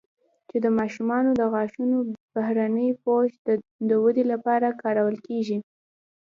چې 0.49 0.57
د 0.63 0.67
ماشومانو 0.79 1.29
د 1.39 1.41
غاښونو 1.53 1.97
بهرني 2.35 2.89
پوښ 3.03 3.29
د 3.89 3.91
ودې 4.03 4.23
لپاره 4.33 4.77
کارول 4.81 5.17
کېږي 5.27 5.57